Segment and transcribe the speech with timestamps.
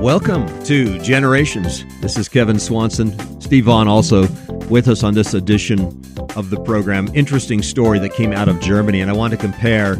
[0.00, 1.84] Welcome to Generations.
[2.00, 3.40] This is Kevin Swanson.
[3.40, 4.28] Steve Vaughn also
[4.68, 5.80] with us on this edition
[6.36, 7.08] of the program.
[7.14, 9.96] Interesting story that came out of Germany, and I want to compare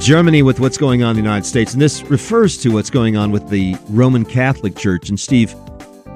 [0.00, 1.74] Germany with what's going on in the United States.
[1.74, 5.08] And this refers to what's going on with the Roman Catholic Church.
[5.08, 5.54] And Steve,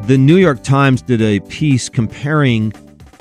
[0.08, 2.72] the New York Times did a piece comparing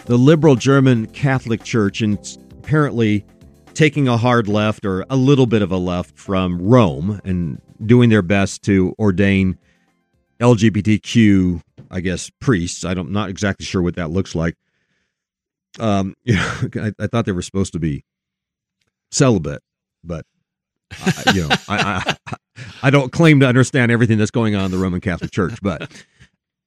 [0.06, 2.18] the liberal German Catholic Church and
[2.64, 3.28] apparently
[3.76, 8.10] taking a hard left or a little bit of a left from Rome and doing
[8.10, 9.60] their best to ordain
[10.40, 12.86] LGBTQ, I guess, priests.
[12.86, 14.56] I don't, not exactly sure what that looks like.
[15.80, 18.04] Um, you know, I, I thought they were supposed to be
[19.12, 19.62] celibate,
[20.04, 20.26] but
[20.92, 22.36] I, you know, I, I,
[22.84, 25.92] I don't claim to understand everything that's going on in the Roman Catholic Church, but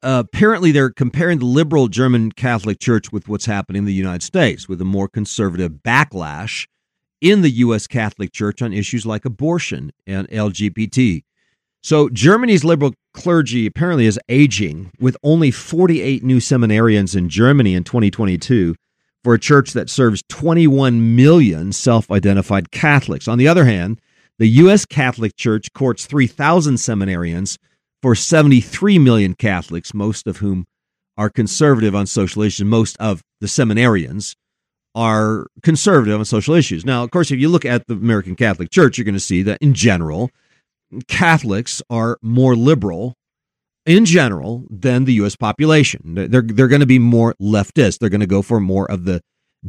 [0.03, 4.23] uh, apparently they're comparing the liberal German Catholic Church with what's happening in the United
[4.23, 6.67] States, with a more conservative backlash
[7.21, 7.87] in the U.S.
[7.87, 11.23] Catholic Church on issues like abortion and LGBT.
[11.83, 17.85] So Germany's liberal clergy apparently is aging, with only 48 new seminarians in Germany in
[17.85, 18.75] 2022
[19.25, 23.29] for a church that serves 21 million self identified Catholics.
[23.29, 24.01] On the other hand,
[24.39, 24.85] the U.S.
[24.87, 27.59] Catholic Church courts 3,000 seminarians
[28.03, 30.67] for 73 million Catholics, most of whom
[31.17, 32.65] are conservative on social issues.
[32.65, 34.35] Most of the seminarians
[34.95, 36.85] are conservative on social issues.
[36.85, 39.43] Now, of course, if you look at the American Catholic Church, you're going to see
[39.43, 40.31] that in general,
[41.09, 43.15] Catholics are more liberal
[43.87, 45.37] in general than the U.S.
[45.37, 46.15] population.
[46.15, 47.99] They're they're going to be more leftist.
[47.99, 49.21] They're going to go for more of the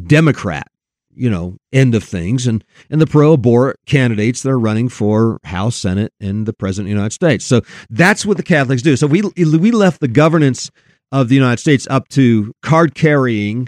[0.07, 0.67] Democrat,
[1.13, 5.75] you know, end of things, and and the pro-abort candidates that are running for House,
[5.75, 7.45] Senate, and the President of the United States.
[7.45, 8.95] So that's what the Catholics do.
[8.95, 10.69] So we we left the governance
[11.11, 13.67] of the United States up to card carrying,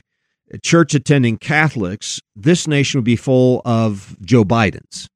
[0.62, 2.22] church attending Catholics.
[2.36, 5.08] This nation would be full of Joe Bidens.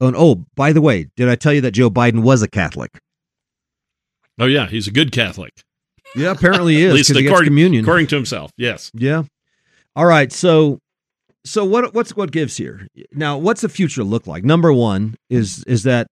[0.00, 2.48] Oh, and oh, by the way, did I tell you that Joe Biden was a
[2.48, 2.98] Catholic?
[4.38, 5.52] Oh yeah, he's a good Catholic.
[6.16, 6.90] Yeah, apparently he is.
[6.90, 7.84] At least he according, communion.
[7.84, 8.50] according to himself.
[8.56, 8.90] Yes.
[8.94, 9.24] Yeah.
[9.96, 10.32] All right.
[10.32, 10.80] So,
[11.44, 11.94] so what?
[11.94, 12.88] What's what gives here?
[13.12, 14.44] Now, what's the future look like?
[14.44, 16.08] Number one is is that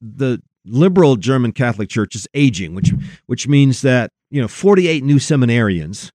[0.00, 2.92] the liberal German Catholic Church is aging, which
[3.26, 6.10] which means that you know 48 new seminarians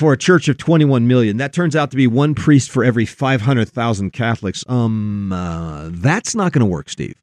[0.00, 1.36] for a church of 21 million.
[1.36, 4.64] That turns out to be one priest for every 500,000 Catholics.
[4.66, 7.20] Um, uh, that's not going to work, Steve.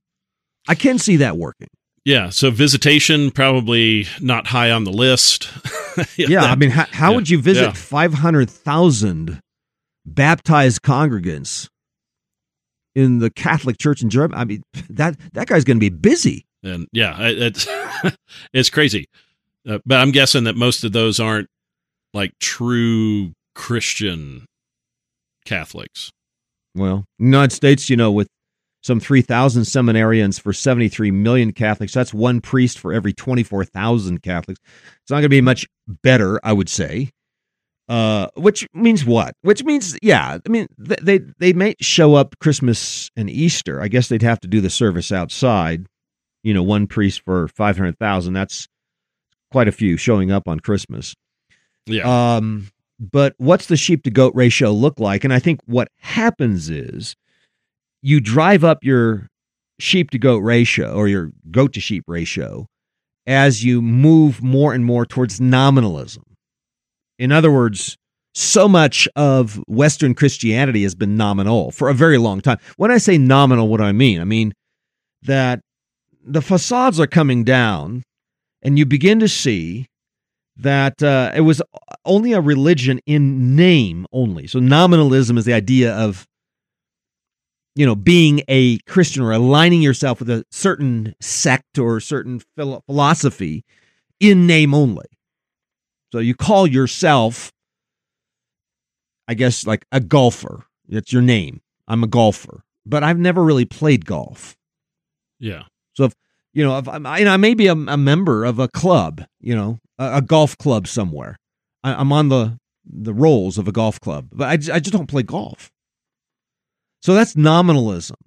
[0.67, 1.69] I can see that working.
[2.05, 2.29] Yeah.
[2.29, 5.49] So visitation probably not high on the list.
[5.97, 6.27] yeah.
[6.29, 7.73] yeah that, I mean, how, how yeah, would you visit yeah.
[7.73, 9.41] 500,000
[10.05, 11.69] baptized congregants
[12.93, 14.39] in the Catholic Church in Germany?
[14.39, 16.45] I mean, that that guy's going to be busy.
[16.61, 17.67] And yeah, it's
[18.53, 19.09] it's crazy.
[19.67, 21.49] Uh, but I'm guessing that most of those aren't
[22.17, 24.47] like true Christian
[25.45, 26.09] Catholics.
[26.73, 28.27] Well, United States, you know, with
[28.81, 31.93] some 3,000 seminarians for 73 million Catholics.
[31.93, 34.59] That's one priest for every 24,000 Catholics.
[34.65, 37.11] It's not going to be much better, I would say.
[37.87, 39.33] Uh, which means what?
[39.43, 43.79] Which means, yeah, I mean, they they may show up Christmas and Easter.
[43.79, 45.85] I guess they'd have to do the service outside.
[46.43, 48.33] You know, one priest for 500,000.
[48.33, 48.67] That's
[49.51, 51.13] quite a few showing up on Christmas.
[51.87, 52.35] Yeah.
[52.35, 55.23] Um, but what's the sheep to goat ratio look like?
[55.23, 57.15] And I think what happens is
[58.01, 59.27] you drive up your
[59.79, 62.67] sheep to goat ratio or your goat to sheep ratio
[63.25, 66.23] as you move more and more towards nominalism.
[67.19, 67.97] In other words,
[68.33, 72.59] so much of Western Christianity has been nominal for a very long time.
[72.77, 74.21] When I say nominal, what do I mean?
[74.21, 74.53] I mean
[75.23, 75.61] that
[76.23, 78.03] the facades are coming down
[78.61, 79.87] and you begin to see
[80.59, 81.61] that uh, it was
[82.05, 84.47] only a religion in name only.
[84.47, 86.27] So nominalism is the idea of
[87.75, 93.63] you know being a Christian or aligning yourself with a certain sect or certain philosophy
[94.19, 95.05] in name only.
[96.11, 97.51] So you call yourself,
[99.27, 100.65] I guess, like a golfer.
[100.87, 101.61] That's your name.
[101.87, 104.57] I'm a golfer, but I've never really played golf.
[105.39, 105.63] Yeah.
[105.93, 106.13] So if
[106.53, 109.55] you know, if I'm, I, I may be a, a member of a club, you
[109.55, 111.37] know, a, golf club somewhere.
[111.83, 115.07] I, am on the the rolls of a golf club, but I, I just don't
[115.07, 115.71] play golf.
[117.01, 118.17] So that's nominalism.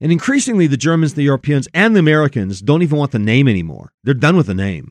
[0.00, 3.92] And increasingly, the Germans, the Europeans, and the Americans don't even want the name anymore.
[4.02, 4.88] They're done with the name.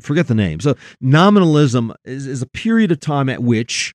[0.00, 0.60] Forget the name.
[0.60, 3.94] So, nominalism is, is a period of time at which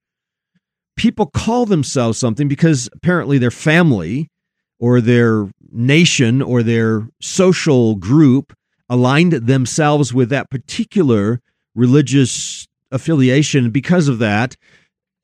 [0.98, 4.30] people call themselves something because apparently their family
[4.80, 8.54] or their nation or their social group
[8.89, 11.39] aligned themselves with that particular
[11.75, 13.72] religious affiliation.
[13.72, 14.56] Because of that,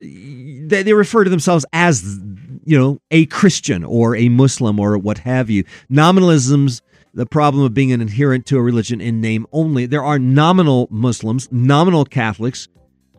[0.02, 2.20] they, they refer to themselves as,
[2.66, 5.64] you know, a Christian or a Muslim or what have you.
[5.92, 6.82] Nominalisms
[7.14, 9.86] the problem of being an adherent to a religion in name only.
[9.86, 12.68] There are nominal Muslims, nominal Catholics,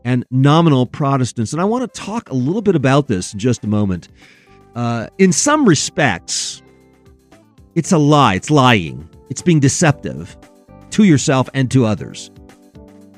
[0.05, 1.53] and nominal Protestants.
[1.53, 4.09] And I want to talk a little bit about this in just a moment.
[4.75, 6.63] Uh, in some respects,
[7.75, 10.37] it's a lie, it's lying, it's being deceptive
[10.91, 12.31] to yourself and to others.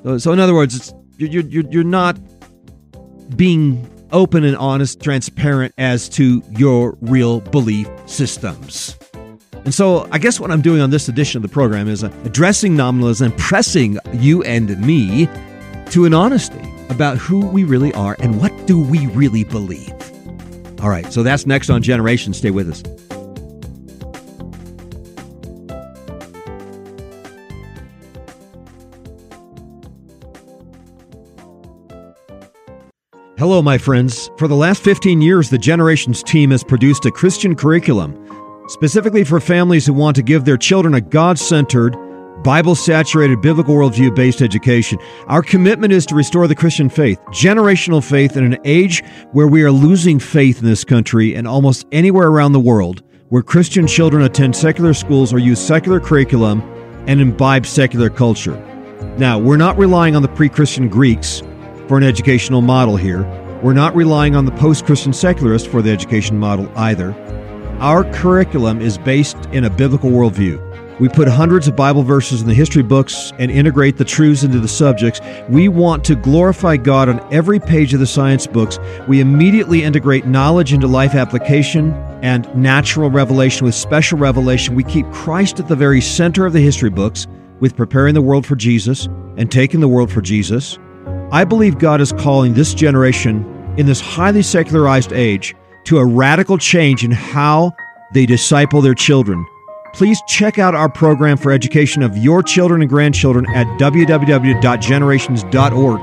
[0.04, 2.19] So, so in other words, it's, you're, you're, you're not
[3.37, 8.96] being open and honest, transparent as to your real belief systems.
[9.64, 12.12] And so, I guess what I'm doing on this edition of the program is uh,
[12.25, 15.28] addressing nominalism pressing you and me
[15.90, 19.93] to an honesty about who we really are and what do we really believe.
[20.81, 22.34] All right, so that's next on Generation.
[22.34, 22.82] Stay with us.
[33.42, 34.30] Hello, my friends.
[34.36, 38.16] For the last 15 years, the Generations team has produced a Christian curriculum
[38.68, 41.96] specifically for families who want to give their children a God centered,
[42.44, 44.96] Bible saturated, biblical worldview based education.
[45.26, 49.02] Our commitment is to restore the Christian faith, generational faith, in an age
[49.32, 53.42] where we are losing faith in this country and almost anywhere around the world where
[53.42, 56.62] Christian children attend secular schools or use secular curriculum
[57.08, 58.54] and imbibe secular culture.
[59.18, 61.42] Now, we're not relying on the pre Christian Greeks
[61.92, 63.22] for an educational model here.
[63.62, 67.12] We're not relying on the post Christian secularist for the education model either.
[67.80, 70.98] Our curriculum is based in a biblical worldview.
[71.00, 74.58] We put hundreds of Bible verses in the history books and integrate the truths into
[74.58, 75.20] the subjects.
[75.50, 78.78] We want to glorify God on every page of the science books.
[79.06, 81.92] We immediately integrate knowledge into life application
[82.22, 84.74] and natural revelation with special revelation.
[84.74, 87.26] We keep Christ at the very center of the history books
[87.60, 90.78] with preparing the world for Jesus and taking the world for Jesus.
[91.32, 96.58] I believe God is calling this generation in this highly secularized age to a radical
[96.58, 97.73] change in how
[98.12, 99.46] they disciple their children.
[99.94, 106.00] Please check out our program for education of your children and grandchildren at www.generations.org.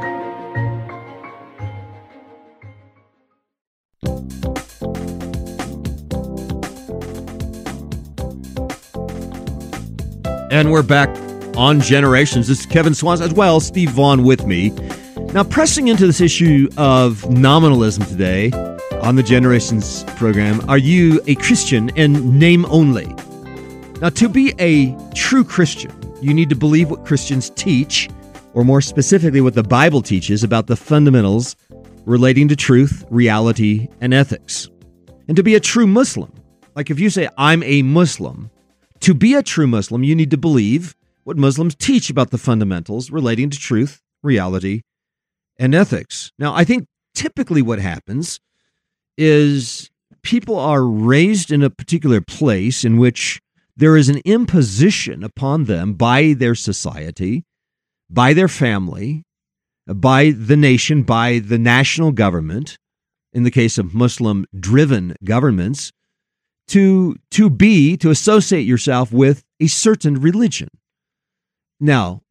[10.51, 11.15] And we're back
[11.55, 12.47] on Generations.
[12.47, 14.73] This is Kevin Swanson as well, Steve Vaughn with me.
[15.31, 18.49] Now, pressing into this issue of nominalism today
[19.03, 23.05] on the Generations program, are you a Christian in name only?
[24.01, 28.09] Now, to be a true Christian, you need to believe what Christians teach,
[28.55, 31.55] or more specifically, what the Bible teaches about the fundamentals
[32.07, 34.67] relating to truth, reality, and ethics.
[35.27, 36.33] And to be a true Muslim,
[36.73, 38.49] like if you say, I'm a Muslim,
[39.01, 43.11] to be a true Muslim, you need to believe what Muslims teach about the fundamentals
[43.11, 44.81] relating to truth, reality,
[45.59, 46.31] and ethics.
[46.39, 48.39] Now, I think typically what happens
[49.17, 49.91] is
[50.23, 53.41] people are raised in a particular place in which
[53.75, 57.43] there is an imposition upon them by their society,
[58.09, 59.23] by their family,
[59.85, 62.77] by the nation, by the national government,
[63.33, 65.91] in the case of Muslim driven governments,
[66.67, 70.69] to, to be, to associate yourself with a certain religion.
[71.79, 72.21] Now,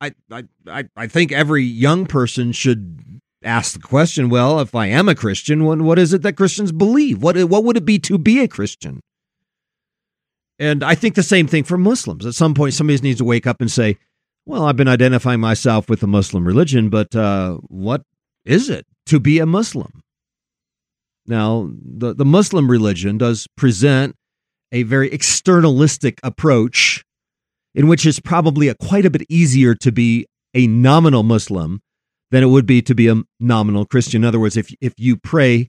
[0.00, 0.14] I,
[0.68, 5.14] I, I think every young person should ask the question well, if I am a
[5.14, 7.22] Christian, what, what is it that Christians believe?
[7.22, 9.00] What, what would it be to be a Christian?
[10.58, 12.26] And I think the same thing for Muslims.
[12.26, 13.96] At some point, somebody needs to wake up and say,
[14.44, 18.02] well, I've been identifying myself with the Muslim religion, but uh, what
[18.44, 20.00] is it to be a Muslim?
[21.26, 24.16] Now, the, the Muslim religion does present
[24.72, 27.04] a very externalistic approach
[27.78, 31.80] in which it's probably a, quite a bit easier to be a nominal Muslim
[32.32, 34.22] than it would be to be a nominal Christian.
[34.22, 35.68] In other words, if if you pray,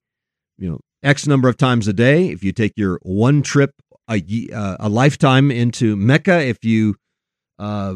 [0.57, 3.71] you know, X number of times a day, if you take your one trip
[4.09, 6.95] a, uh, a lifetime into Mecca, if you
[7.59, 7.95] uh,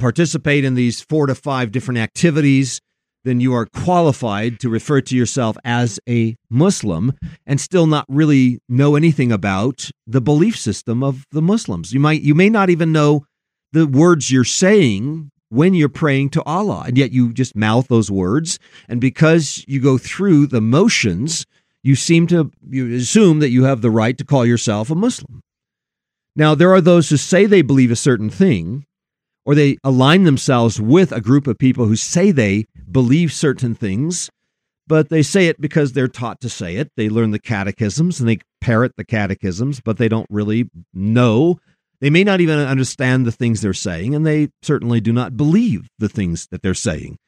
[0.00, 2.80] participate in these four to five different activities,
[3.22, 7.12] then you are qualified to refer to yourself as a Muslim
[7.46, 11.92] and still not really know anything about the belief system of the Muslims.
[11.92, 13.24] You might you may not even know
[13.74, 16.84] the words you're saying when you're praying to Allah.
[16.86, 18.58] And yet you just mouth those words.
[18.88, 21.44] And because you go through the motions,
[21.82, 25.42] you seem to you assume that you have the right to call yourself a Muslim.
[26.34, 28.86] Now, there are those who say they believe a certain thing,
[29.44, 34.30] or they align themselves with a group of people who say they believe certain things,
[34.86, 36.90] but they say it because they're taught to say it.
[36.96, 41.60] They learn the catechisms and they parrot the catechisms, but they don't really know
[42.00, 45.88] they may not even understand the things they're saying, and they certainly do not believe
[45.98, 47.18] the things that they're saying.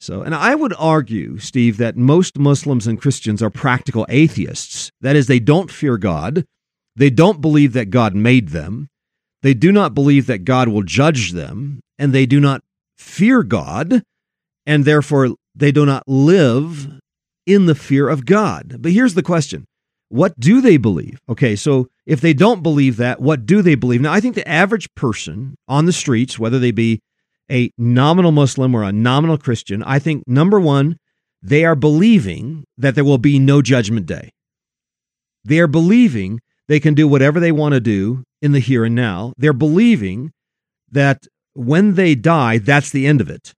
[0.00, 4.90] So, and I would argue, Steve, that most Muslims and Christians are practical atheists.
[5.00, 6.44] That is, they don't fear God,
[6.96, 8.88] they don't believe that God made them,
[9.42, 12.62] They do not believe that God will judge them, and they do not
[12.96, 14.02] fear God,
[14.66, 16.98] and therefore they do not live
[17.46, 18.76] in the fear of God.
[18.80, 19.66] But here's the question
[20.08, 21.20] what do they believe?
[21.28, 24.00] Okay, so if they don't believe that, what do they believe?
[24.00, 27.00] Now, I think the average person on the streets, whether they be
[27.50, 30.98] a nominal Muslim or a nominal Christian, I think number one,
[31.42, 34.30] they are believing that there will be no judgment day.
[35.44, 38.94] They are believing they can do whatever they want to do in the here and
[38.94, 39.34] now.
[39.36, 40.32] They're believing
[40.90, 43.52] that when they die, that's the end of it.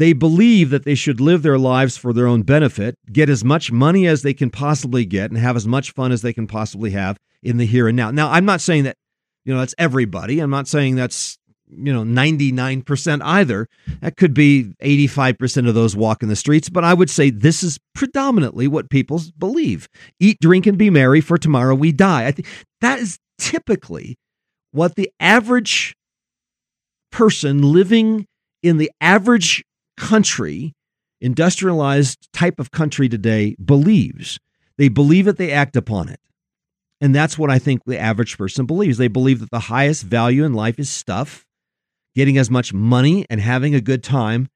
[0.00, 3.70] They believe that they should live their lives for their own benefit, get as much
[3.70, 6.92] money as they can possibly get, and have as much fun as they can possibly
[6.92, 8.10] have in the here and now.
[8.10, 8.96] Now, I'm not saying that,
[9.44, 10.40] you know, that's everybody.
[10.40, 11.36] I'm not saying that's,
[11.68, 13.66] you know, 99% either.
[14.00, 17.78] That could be 85% of those walking the streets, but I would say this is
[17.94, 19.86] predominantly what people believe.
[20.18, 22.24] Eat, drink, and be merry, for tomorrow we die.
[22.26, 22.48] I think
[22.80, 24.16] that is typically
[24.72, 25.94] what the average
[27.12, 28.24] person living
[28.62, 29.62] in the average
[30.00, 30.72] country,
[31.20, 34.40] industrialized type of country today, believes.
[34.78, 36.18] They believe it, they act upon it.
[37.02, 38.96] And that's what I think the average person believes.
[38.98, 41.46] They believe that the highest value in life is stuff,
[42.14, 44.48] getting as much money and having a good time.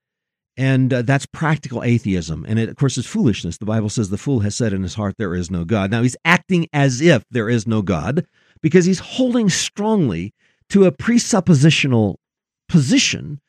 [0.57, 2.47] And uh, that's practical atheism.
[2.49, 3.59] And it, of course, is foolishness.
[3.59, 5.91] The Bible says the fool has said in his heart, There is no God.
[5.91, 8.27] Now, he's acting as if there is no God
[8.63, 10.33] because he's holding strongly
[10.71, 12.17] to a presuppositional
[12.69, 13.41] position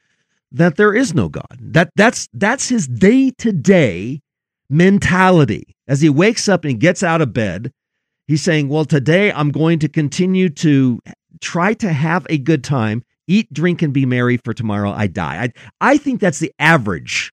[0.51, 1.57] that there is no God.
[1.59, 4.21] That that's that's his day-to-day
[4.69, 5.75] mentality.
[5.87, 7.71] As he wakes up and he gets out of bed,
[8.27, 10.99] he's saying, "Well, today I'm going to continue to
[11.41, 15.43] try to have a good time, eat, drink and be merry for tomorrow I die."
[15.81, 17.31] I I think that's the average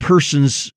[0.00, 0.72] person's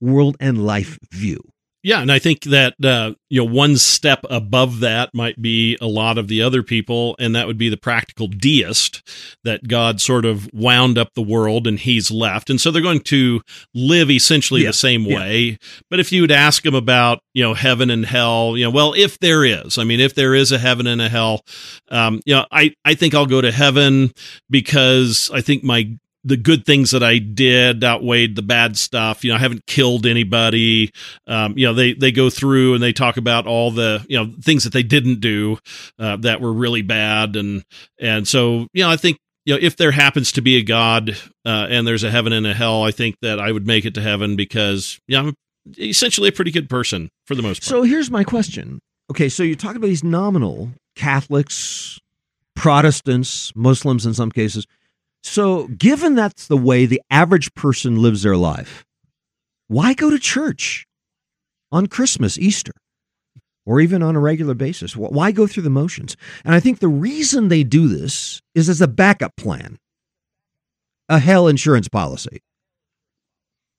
[0.00, 1.51] world and life view.
[1.84, 5.86] Yeah, and I think that uh, you know one step above that might be a
[5.86, 9.02] lot of the other people, and that would be the practical deist
[9.42, 13.00] that God sort of wound up the world and He's left, and so they're going
[13.00, 13.40] to
[13.74, 14.68] live essentially yeah.
[14.68, 15.40] the same way.
[15.40, 15.56] Yeah.
[15.90, 18.94] But if you would ask them about you know heaven and hell, you know, well,
[18.96, 21.42] if there is, I mean, if there is a heaven and a hell,
[21.90, 24.12] um, you know, I I think I'll go to heaven
[24.48, 29.24] because I think my the good things that I did outweighed the bad stuff.
[29.24, 30.92] You know, I haven't killed anybody.
[31.26, 34.32] Um, you know, they they go through and they talk about all the you know
[34.40, 35.58] things that they didn't do
[35.98, 37.64] uh, that were really bad, and
[38.00, 41.16] and so you know, I think you know if there happens to be a God
[41.44, 43.94] uh, and there's a heaven and a hell, I think that I would make it
[43.94, 45.34] to heaven because yeah, I'm
[45.78, 47.68] essentially a pretty good person for the most part.
[47.68, 48.78] So here's my question.
[49.10, 51.98] Okay, so you're talking about these nominal Catholics,
[52.54, 54.66] Protestants, Muslims in some cases
[55.22, 58.84] so, given that's the way the average person lives their life,
[59.68, 60.86] why go to church
[61.70, 62.72] on Christmas, Easter,
[63.64, 64.96] or even on a regular basis?
[64.96, 66.16] Why go through the motions?
[66.44, 69.78] And I think the reason they do this is as a backup plan,
[71.08, 72.42] a hell insurance policy.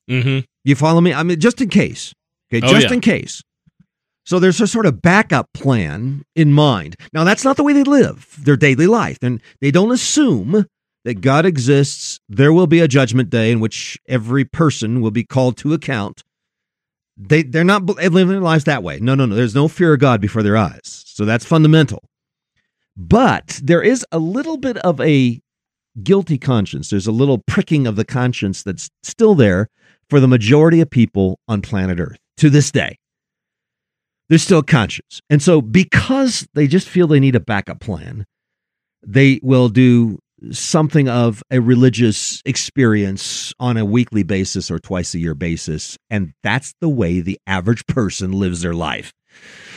[0.10, 0.46] Mm-hmm.
[0.64, 1.14] You follow me?
[1.14, 2.14] I mean, just in case.
[2.54, 2.94] Okay, oh, just yeah.
[2.94, 3.42] in case.
[4.26, 6.96] So there's a sort of backup plan in mind.
[7.12, 10.66] Now that's not the way they live their daily life, and they don't assume
[11.04, 15.24] that God exists, there will be a judgment day in which every person will be
[15.24, 16.24] called to account.
[17.18, 19.00] They they're not living their lives that way.
[19.00, 19.36] No, no, no.
[19.36, 21.04] There's no fear of God before their eyes.
[21.06, 22.04] So that's fundamental.
[22.96, 25.40] But there is a little bit of a
[26.02, 26.90] guilty conscience.
[26.90, 29.70] There's a little pricking of the conscience that's still there
[30.10, 32.98] for the majority of people on planet Earth to this day.
[34.30, 35.22] There's still conscience.
[35.30, 38.26] And so because they just feel they need a backup plan,
[39.06, 40.18] they will do
[40.52, 45.98] something of a religious experience on a weekly basis or twice a year basis.
[46.10, 49.14] And that's the way the average person lives their life.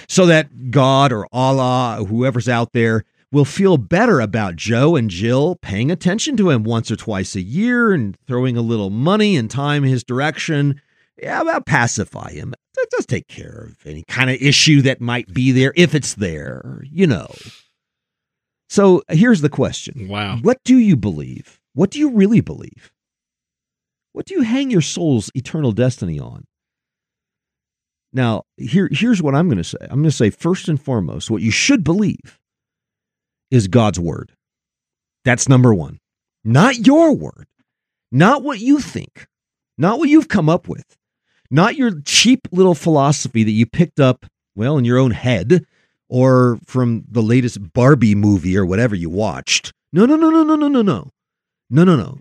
[0.08, 5.10] So that God or Allah, or whoever's out there, will feel better about Joe and
[5.10, 9.36] Jill paying attention to him once or twice a year and throwing a little money
[9.36, 10.80] and time his direction.
[11.20, 12.54] Yeah, about pacify him.
[12.74, 16.14] That does take care of any kind of issue that might be there if it's
[16.14, 17.28] there, you know.
[18.68, 20.08] So here's the question.
[20.08, 20.38] Wow.
[20.38, 21.60] What do you believe?
[21.74, 22.92] What do you really believe?
[24.12, 26.44] What do you hang your soul's eternal destiny on?
[28.12, 29.78] Now, here, here's what I'm going to say.
[29.82, 32.38] I'm going to say, first and foremost, what you should believe
[33.50, 34.32] is God's word.
[35.24, 35.98] That's number one.
[36.44, 37.46] Not your word,
[38.10, 39.26] not what you think,
[39.76, 40.96] not what you've come up with,
[41.50, 45.66] not your cheap little philosophy that you picked up, well, in your own head
[46.08, 49.72] or from the latest Barbie movie or whatever you watched.
[49.92, 51.10] No, no, no, no, no, no, no, no.
[51.70, 52.18] No, no, no.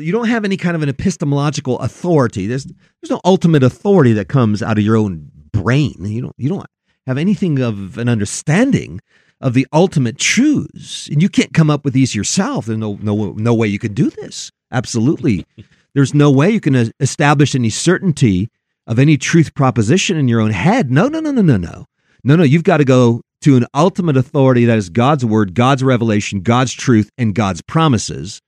[0.00, 2.46] You don't have any kind of an epistemological authority.
[2.46, 5.94] There's there's no ultimate authority that comes out of your own brain.
[6.00, 6.66] You don't you don't
[7.06, 9.00] have anything of an understanding
[9.42, 11.08] of the ultimate truths.
[11.08, 12.66] And you can't come up with these yourself.
[12.66, 14.50] There's no no no way you can do this.
[14.70, 15.44] Absolutely.
[15.94, 18.48] There's no way you can establish any certainty
[18.86, 20.90] of any truth proposition in your own head.
[20.90, 21.84] No, no, no, no, no, no.
[22.24, 25.82] No, no, you've got to go to an ultimate authority that is God's word, God's
[25.82, 28.40] revelation, God's truth, and God's promises.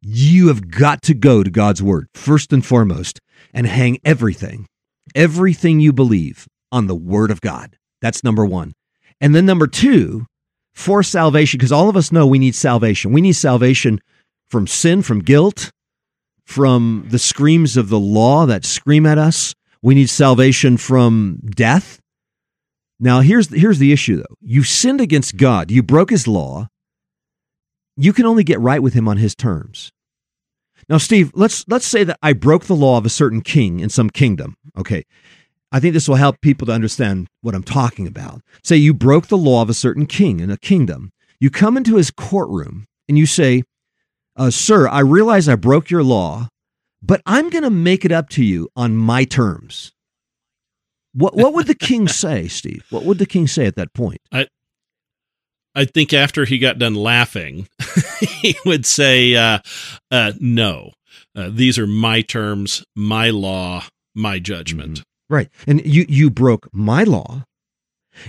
[0.00, 3.20] You have got to go to God's word first and foremost
[3.52, 4.66] and hang everything,
[5.14, 7.76] everything you believe on the word of God.
[8.00, 8.72] That's number one.
[9.20, 10.26] And then number two,
[10.74, 13.12] for salvation, because all of us know we need salvation.
[13.12, 14.00] We need salvation
[14.48, 15.70] from sin, from guilt,
[16.46, 19.54] from the screams of the law that scream at us.
[19.82, 22.00] We need salvation from death.
[23.02, 24.36] Now, here's, here's the issue, though.
[24.40, 26.68] You sinned against God, you broke his law.
[27.96, 29.90] You can only get right with him on his terms.
[30.88, 33.88] Now, Steve, let's, let's say that I broke the law of a certain king in
[33.88, 34.54] some kingdom.
[34.78, 35.04] Okay.
[35.72, 38.40] I think this will help people to understand what I'm talking about.
[38.62, 41.10] Say you broke the law of a certain king in a kingdom.
[41.40, 43.64] You come into his courtroom and you say,
[44.36, 46.48] uh, Sir, I realize I broke your law,
[47.02, 49.92] but I'm going to make it up to you on my terms.
[51.14, 52.84] What, what would the king say, Steve?
[52.90, 54.20] What would the king say at that point?
[54.32, 54.46] I,
[55.74, 57.68] I think after he got done laughing,
[58.20, 59.58] he would say, uh,
[60.10, 60.92] uh, No,
[61.36, 64.98] uh, these are my terms, my law, my judgment.
[64.98, 65.34] Mm-hmm.
[65.34, 65.48] Right.
[65.66, 67.44] And you, you broke my law.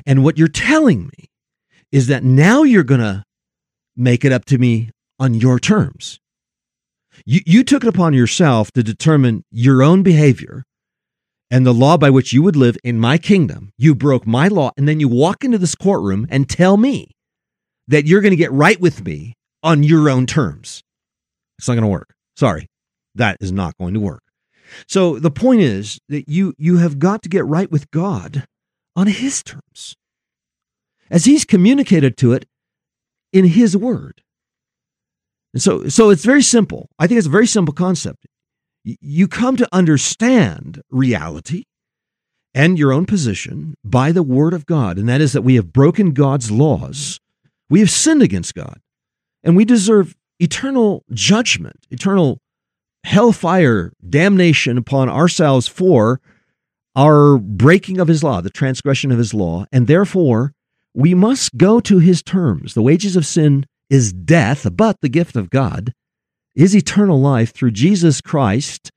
[0.05, 1.29] And what you're telling me
[1.91, 3.23] is that now you're going to
[3.95, 6.19] make it up to me on your terms.
[7.25, 10.63] You, you took it upon yourself to determine your own behavior
[11.53, 13.71] and the law by which you would live in my kingdom.
[13.77, 17.11] You broke my law, and then you walk into this courtroom and tell me
[17.87, 20.81] that you're going to get right with me on your own terms.
[21.59, 22.15] It's not going to work.
[22.35, 22.65] Sorry,
[23.13, 24.23] that is not going to work.
[24.87, 28.47] So the point is that you you have got to get right with God
[28.95, 29.95] on his terms.
[31.11, 32.47] As he's communicated to it
[33.31, 34.23] in his word.
[35.53, 36.89] And so so it's very simple.
[36.97, 38.25] I think it's a very simple concept.
[38.83, 41.63] You come to understand reality
[42.53, 45.73] and your own position by the word of God, and that is that we have
[45.73, 47.19] broken God's laws.
[47.69, 48.79] We have sinned against God,
[49.43, 52.39] and we deserve eternal judgment, eternal
[53.03, 56.21] hellfire, damnation upon ourselves for
[56.95, 60.53] our breaking of his law, the transgression of his law, and therefore
[60.93, 62.73] we must go to his terms.
[62.73, 65.93] The wages of sin is death, but the gift of God
[66.55, 68.91] is eternal life through Jesus Christ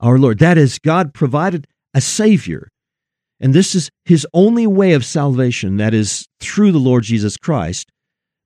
[0.00, 0.38] our Lord.
[0.38, 2.68] That is, God provided a Savior.
[3.38, 7.90] And this is his only way of salvation, that is, through the Lord Jesus Christ,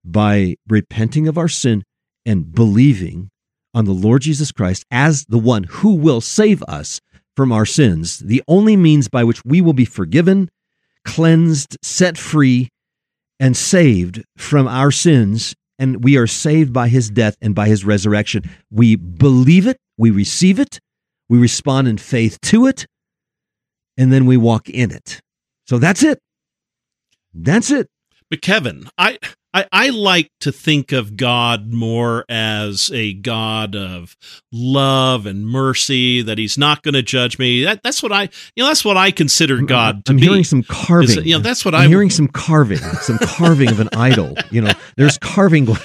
[0.04, 1.82] by repenting of our sin
[2.24, 3.30] and believing
[3.72, 7.00] on the Lord Jesus Christ as the one who will save us
[7.36, 10.48] from our sins, the only means by which we will be forgiven,
[11.04, 12.68] cleansed, set free,
[13.40, 15.54] and saved from our sins.
[15.84, 18.48] And we are saved by his death and by his resurrection.
[18.70, 20.80] We believe it, we receive it,
[21.28, 22.86] we respond in faith to it,
[23.98, 25.20] and then we walk in it.
[25.66, 26.20] So that's it.
[27.34, 27.88] That's it.
[28.30, 29.18] But Kevin, I
[29.54, 34.16] I, I like to think of God more as a God of
[34.52, 37.62] love and mercy, that he's not going to judge me.
[37.62, 38.22] That, that's what I,
[38.56, 40.22] you know, that's what I consider God to I'm be.
[40.22, 41.18] hearing some carving.
[41.20, 44.34] Is, you know, that's what I'm, I'm hearing some carving, some carving of an idol.
[44.50, 45.68] You know, there's carving.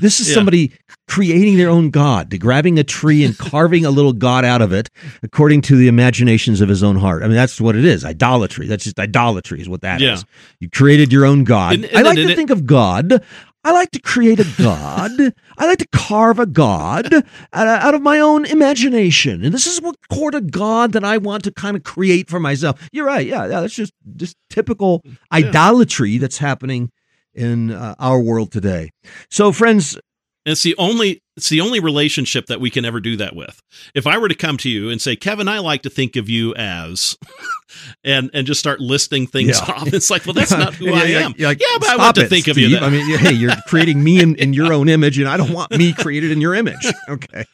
[0.00, 0.34] This is yeah.
[0.34, 0.72] somebody
[1.08, 4.72] creating their own God, to grabbing a tree and carving a little God out of
[4.72, 4.90] it
[5.22, 7.22] according to the imaginations of his own heart.
[7.22, 8.04] I mean, that's what it is.
[8.04, 8.66] Idolatry.
[8.66, 10.14] That's just idolatry is what that yeah.
[10.14, 10.24] is.
[10.60, 11.74] You created your own God.
[11.74, 13.22] And, and, I like and, to think of God
[13.64, 15.10] I like to create a god.
[15.58, 17.12] I like to carve a god
[17.52, 19.42] out of my own imagination.
[19.42, 22.38] And this is what sort of god that I want to kind of create for
[22.38, 22.88] myself.
[22.92, 23.26] You're right.
[23.26, 25.12] Yeah, yeah that's just just typical yeah.
[25.32, 26.90] idolatry that's happening
[27.32, 28.90] in uh, our world today.
[29.30, 29.98] So friends,
[30.46, 33.60] it's the only it's the only relationship that we can ever do that with.
[33.94, 36.28] If I were to come to you and say, "Kevin, I like to think of
[36.28, 37.16] you as,"
[38.04, 39.74] and and just start listing things yeah.
[39.74, 41.34] off, it's like, well, that's not who yeah, I am.
[41.38, 42.56] Like, yeah, but I want to think Steve.
[42.56, 42.68] of you.
[42.70, 42.84] That.
[42.84, 45.72] I mean, hey, you're creating me in, in your own image, and I don't want
[45.72, 46.86] me created in your image.
[47.08, 47.44] Okay,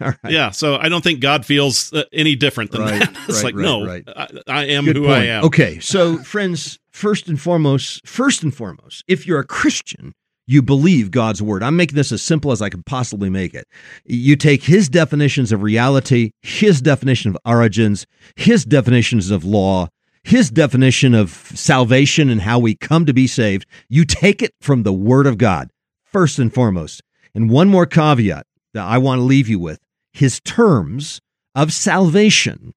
[0.00, 0.32] all right.
[0.32, 3.16] Yeah, so I don't think God feels uh, any different than right, that.
[3.28, 5.18] It's right, like, right, no, I, I, am Good who point.
[5.18, 5.44] I am.
[5.44, 10.14] Okay, so friends, first and foremost, first and foremost, if you're a Christian
[10.48, 11.62] you believe God's word.
[11.62, 13.68] I'm making this as simple as I can possibly make it.
[14.06, 19.88] You take his definitions of reality, his definition of origins, his definitions of law,
[20.24, 23.66] his definition of salvation and how we come to be saved.
[23.90, 25.70] You take it from the word of God,
[26.02, 27.02] first and foremost.
[27.34, 29.80] And one more caveat that I want to leave you with
[30.14, 31.20] his terms
[31.54, 32.72] of salvation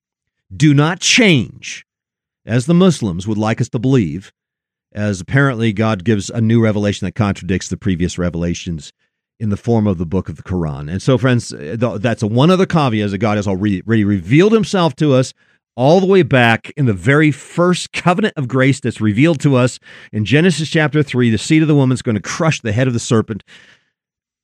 [0.53, 1.85] do not change,
[2.45, 4.33] as the Muslims would like us to believe,
[4.93, 8.91] as apparently God gives a new revelation that contradicts the previous revelations
[9.39, 10.91] in the form of the book of the Quran.
[10.91, 15.33] And so, friends, that's one other caveat that God has already revealed himself to us
[15.77, 19.79] all the way back in the very first covenant of grace that's revealed to us
[20.11, 21.29] in Genesis chapter 3.
[21.31, 23.43] The seed of the woman is going to crush the head of the serpent.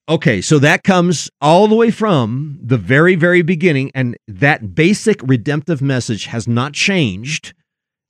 [0.09, 5.19] Okay, so that comes all the way from the very, very beginning, and that basic
[5.21, 7.53] redemptive message has not changed.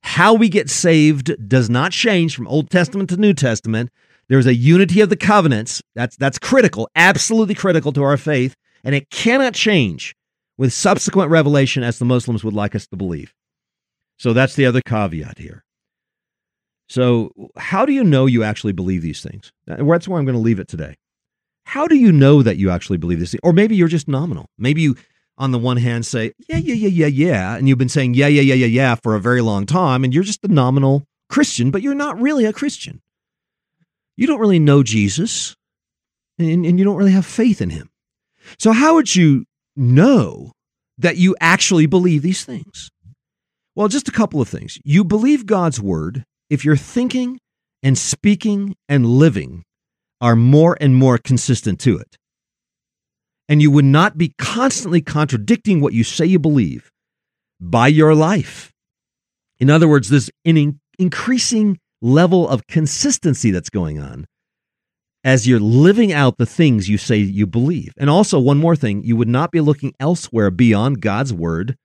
[0.08, 3.90] How we get saved does not change from Old Testament to New Testament.
[4.28, 5.82] There's a unity of the covenants.
[5.94, 10.16] That's that's critical, absolutely critical to our faith, and it cannot change
[10.56, 13.34] with subsequent revelation as the Muslims would like us to believe.
[14.18, 15.62] So that's the other caveat here.
[16.88, 19.52] So, how do you know you actually believe these things?
[19.66, 20.94] That's where I'm going to leave it today.
[21.64, 23.36] How do you know that you actually believe this?
[23.42, 24.46] Or maybe you're just nominal.
[24.56, 24.96] Maybe you,
[25.38, 27.56] on the one hand, say, yeah, yeah, yeah, yeah, yeah.
[27.56, 30.04] And you've been saying, yeah, yeah, yeah, yeah, yeah for a very long time.
[30.04, 33.00] And you're just a nominal Christian, but you're not really a Christian
[34.18, 35.54] you don't really know Jesus
[36.38, 37.88] and, and you don't really have faith in him.
[38.58, 39.44] So, how would you
[39.76, 40.52] know
[40.98, 42.90] that you actually believe these things?
[43.76, 44.76] Well, just a couple of things.
[44.84, 47.38] You believe God's word if your thinking
[47.80, 49.62] and speaking and living
[50.20, 52.17] are more and more consistent to it.
[53.48, 56.90] And you would not be constantly contradicting what you say you believe
[57.60, 58.72] by your life.
[59.58, 64.26] In other words, there's an increasing level of consistency that's going on
[65.24, 67.92] as you're living out the things you say you believe.
[67.96, 71.76] And also, one more thing, you would not be looking elsewhere beyond God's word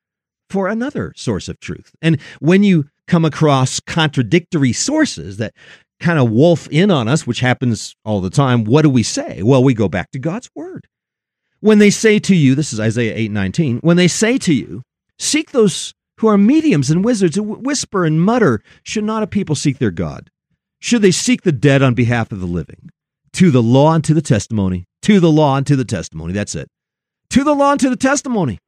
[0.49, 1.95] for another source of truth.
[2.01, 5.53] And when you come across contradictory sources that
[5.99, 9.41] kind of wolf in on us, which happens all the time, what do we say?
[9.41, 10.87] Well, we go back to God's word.
[11.63, 14.81] When they say to you, this is Isaiah 8 19, when they say to you,
[15.17, 18.61] seek those who are mediums and wizards who whisper and mutter.
[18.83, 20.29] Should not a people seek their God?
[20.81, 22.89] Should they seek the dead on behalf of the living?
[23.31, 24.83] To the law and to the testimony.
[25.03, 26.33] To the law and to the testimony.
[26.33, 26.67] That's it.
[27.29, 28.59] To the law and to the testimony.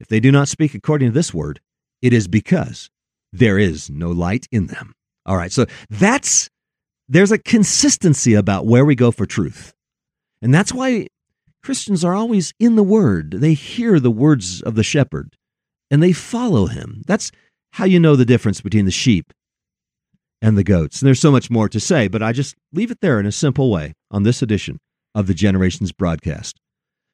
[0.00, 1.60] If they do not speak according to this word,
[2.02, 2.90] it is because
[3.32, 4.92] there is no light in them.
[5.24, 6.50] All right, so that's
[7.08, 9.72] there's a consistency about where we go for truth.
[10.42, 11.06] And that's why
[11.64, 13.32] Christians are always in the word.
[13.32, 15.34] They hear the words of the shepherd
[15.90, 17.02] and they follow him.
[17.06, 17.32] That's
[17.72, 19.32] how you know the difference between the sheep
[20.42, 21.00] and the goats.
[21.00, 23.32] And there's so much more to say, but I just leave it there in a
[23.32, 24.78] simple way on this edition
[25.14, 26.60] of the Generations broadcast.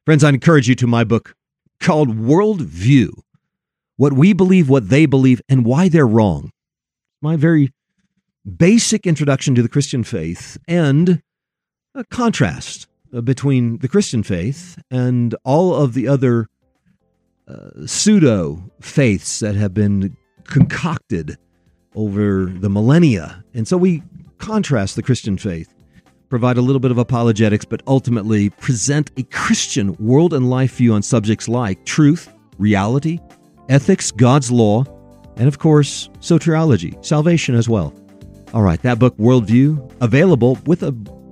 [0.05, 1.33] Friends, I encourage you to my book
[1.79, 3.23] called World View
[3.95, 6.51] What We Believe, What They Believe, and Why They're Wrong.
[7.21, 7.71] My very
[8.57, 11.21] basic introduction to the Christian faith and
[11.95, 12.87] a contrast
[13.19, 16.47] between the Christian faith and all of the other
[17.47, 21.37] uh, pseudo faiths that have been concocted
[21.95, 23.43] over the millennia.
[23.53, 24.03] And so we
[24.37, 25.73] contrast the Christian faith,
[26.29, 30.93] provide a little bit of apologetics, but ultimately present a Christian world and life view
[30.93, 33.19] on subjects like truth, reality,
[33.67, 34.85] ethics, God's law,
[35.35, 37.93] and of course, soteriology, salvation as well.
[38.53, 40.91] All right, that book, Worldview, available with a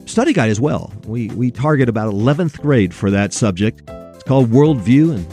[0.10, 0.92] study guide as well.
[1.06, 3.82] We, we target about 11th grade for that subject.
[3.88, 5.28] It's called Worldview, and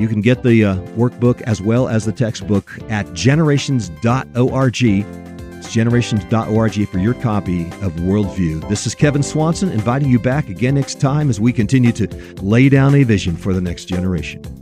[0.00, 4.82] you can get the uh, workbook as well as the textbook at generations.org.
[4.82, 8.68] It's generations.org for your copy of Worldview.
[8.68, 12.06] This is Kevin Swanson inviting you back again next time as we continue to
[12.42, 14.59] lay down a vision for the next generation.